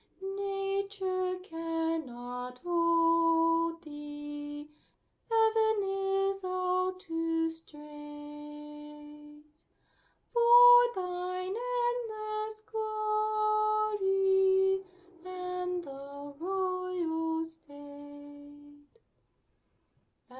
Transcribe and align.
Nature 0.35 1.37
cannot 1.43 2.57
hold 2.63 3.83
Thee, 3.83 4.67
Heav'n 5.29 5.83
is 5.83 6.43
all 6.43 6.93
too 6.93 7.51
strait 7.51 9.43
For 10.33 10.93
Thine 10.95 11.53
endless 11.55 12.61
glory, 12.63 14.85
And 15.23 15.83
Thy 15.83 16.31
royal 16.39 17.45
state. 17.45 18.97